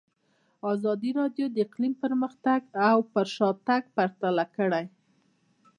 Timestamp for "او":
2.89-2.97